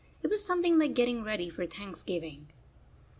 [0.23, 2.47] It was something like getting ready for Thanksgiving.